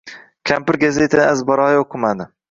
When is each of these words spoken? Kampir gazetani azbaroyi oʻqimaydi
Kampir 0.51 0.79
gazetani 0.85 1.27
azbaroyi 1.33 1.83
oʻqimaydi 1.83 2.27